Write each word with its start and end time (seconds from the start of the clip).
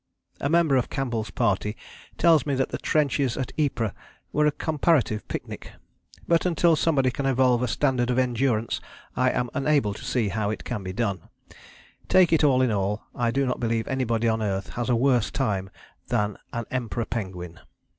A 0.39 0.49
member 0.49 0.77
of 0.77 0.89
Campbell's 0.89 1.29
party 1.29 1.77
tells 2.17 2.43
me 2.47 2.55
that 2.55 2.69
the 2.69 2.79
trenches 2.79 3.37
at 3.37 3.51
Ypres 3.59 3.91
were 4.33 4.47
a 4.47 4.51
comparative 4.51 5.27
picnic. 5.27 5.73
But 6.27 6.43
until 6.47 6.75
somebody 6.75 7.11
can 7.11 7.27
evolve 7.27 7.61
a 7.61 7.67
standard 7.67 8.09
of 8.09 8.17
endurance 8.17 8.81
I 9.15 9.29
am 9.29 9.51
unable 9.53 9.93
to 9.93 10.03
see 10.03 10.29
how 10.29 10.49
it 10.49 10.63
can 10.63 10.81
be 10.81 10.91
done. 10.91 11.29
Take 12.09 12.33
it 12.33 12.43
all 12.43 12.63
in 12.63 12.71
all, 12.71 13.03
I 13.13 13.29
do 13.29 13.45
not 13.45 13.59
believe 13.59 13.87
anybody 13.87 14.27
on 14.27 14.41
earth 14.41 14.69
has 14.69 14.89
a 14.89 14.95
worse 14.95 15.29
time 15.29 15.69
than 16.07 16.35
an 16.51 16.65
Emperor 16.71 17.05
penguin. 17.05 17.59